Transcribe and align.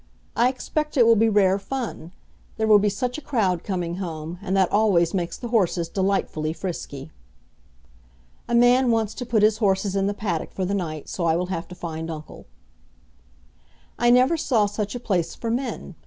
I 0.35 0.49
expect 0.49 0.97
it 0.97 1.05
will 1.05 1.15
be 1.15 1.29
rare 1.29 1.59
fun. 1.59 2.11
There 2.57 2.65
will 2.65 2.79
be 2.79 2.89
such 2.89 3.19
a 3.19 3.21
crowd 3.21 3.63
coming 3.63 3.97
home, 3.97 4.39
and 4.41 4.57
that 4.57 4.71
always 4.71 5.13
makes 5.13 5.37
the 5.37 5.49
horses 5.49 5.87
delightfully 5.89 6.53
frisky. 6.53 7.11
(A 8.47 8.55
man 8.55 8.89
wants 8.89 9.13
to 9.13 9.27
put 9.27 9.43
his 9.43 9.59
horses 9.59 9.95
in 9.95 10.07
the 10.07 10.15
paddock 10.15 10.53
for 10.53 10.65
the 10.65 10.73
night, 10.73 11.07
so 11.07 11.25
I 11.25 11.35
will 11.35 11.51
have 11.53 11.67
to 11.67 11.75
find 11.75 12.09
uncle.) 12.09 12.47
I 13.99 14.09
never 14.09 14.37
saw 14.37 14.65
such 14.65 14.95
a 14.95 14.99
place 14.99 15.35
for 15.35 15.51
men. 15.51 15.93